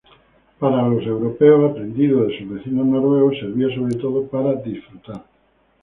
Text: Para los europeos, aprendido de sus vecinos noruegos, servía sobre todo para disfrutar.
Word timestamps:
Para 0.57 0.81
los 0.89 1.05
europeos, 1.05 1.69
aprendido 1.69 2.23
de 2.25 2.35
sus 2.35 2.49
vecinos 2.49 2.87
noruegos, 2.87 3.37
servía 3.39 3.67
sobre 3.75 3.97
todo 3.97 4.25
para 4.29 4.55
disfrutar. 4.55 5.25